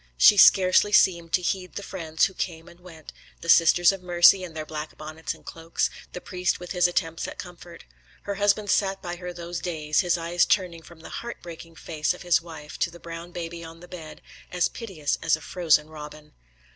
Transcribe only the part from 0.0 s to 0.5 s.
She